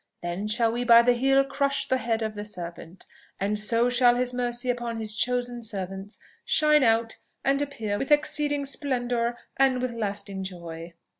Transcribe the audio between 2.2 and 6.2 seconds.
of the serpent, and so shall his mercy upon his chosen servants